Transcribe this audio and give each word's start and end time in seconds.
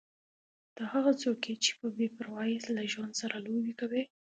ته 0.75 0.83
هغه 0.93 1.11
څوک 1.21 1.39
یې 1.49 1.55
چې 1.63 1.71
په 1.79 1.87
بې 1.95 2.07
پروايي 2.17 2.57
له 2.75 2.83
ژوند 2.93 3.13
سره 3.21 3.35
لوبې 3.45 3.73
کوې. 3.79 4.03